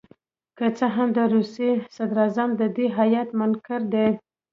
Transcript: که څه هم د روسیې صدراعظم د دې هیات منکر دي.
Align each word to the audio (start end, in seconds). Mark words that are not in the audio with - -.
که 0.57 0.65
څه 0.77 0.85
هم 0.95 1.09
د 1.17 1.19
روسیې 1.33 1.71
صدراعظم 1.95 2.49
د 2.59 2.61
دې 2.75 2.85
هیات 2.97 3.29
منکر 3.39 3.81
دي. 3.93 4.07